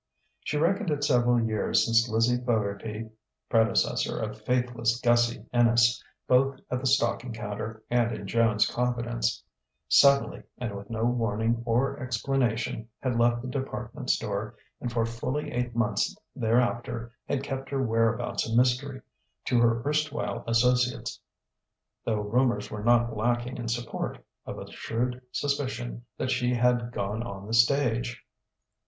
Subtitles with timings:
[0.39, 3.11] She reckoned it several years since Lizzie Fogarty
[3.51, 9.43] (predecessor of faithless Gussie Inness, both at the stocking counter and in Joan's confidence)
[9.87, 15.51] suddenly, and with no warning or explanation, had left the department store and for fully
[15.51, 19.01] eight months thereafter had kept her where abouts a mystery
[19.45, 21.19] to her erstwhile associates
[22.05, 27.21] though rumours were not lacking in support of a shrewd suspicion that she had "gone
[27.21, 28.25] on the stage."